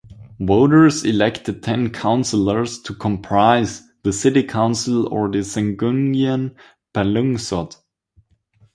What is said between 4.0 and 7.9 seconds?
the City Council or the Sangguniang Panlungsod.